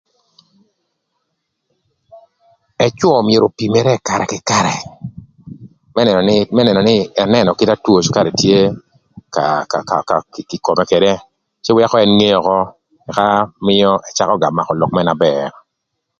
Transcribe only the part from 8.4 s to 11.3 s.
tye ka ka ka ï kome ködë,